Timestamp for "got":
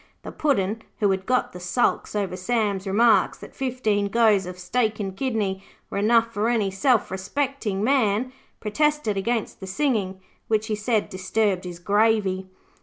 1.27-1.53